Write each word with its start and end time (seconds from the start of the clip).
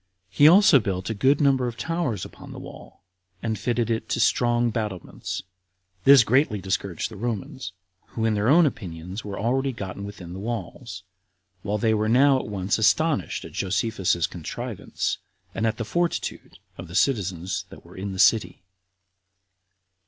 He 0.31 0.47
also 0.47 0.79
built 0.79 1.11
a 1.11 1.13
good 1.13 1.39
number 1.39 1.67
of 1.67 1.77
towers 1.77 2.25
upon 2.25 2.51
the 2.51 2.59
wall, 2.59 3.03
and 3.43 3.59
fitted 3.59 3.91
it 3.91 4.09
to 4.09 4.19
strong 4.19 4.71
battlements. 4.71 5.43
This 6.05 6.23
greatly 6.23 6.59
discouraged 6.59 7.11
the 7.11 7.15
Romans, 7.15 7.73
who 8.07 8.25
in 8.25 8.33
their 8.33 8.47
own 8.49 8.65
opinions 8.65 9.23
were 9.23 9.37
already 9.37 9.71
gotten 9.71 10.03
within 10.03 10.33
the 10.33 10.39
walls, 10.39 11.03
while 11.61 11.77
they 11.77 11.93
were 11.93 12.09
now 12.09 12.39
at 12.39 12.47
once 12.47 12.79
astonished 12.79 13.45
at 13.45 13.51
Josephus's 13.51 14.25
contrivance, 14.25 15.19
and 15.53 15.67
at 15.67 15.77
the 15.77 15.85
fortitude 15.85 16.57
of 16.79 16.87
the 16.87 16.95
citizens 16.95 17.65
that 17.69 17.85
were 17.85 17.95
in 17.95 18.11
the 18.11 18.17
city. 18.17 18.63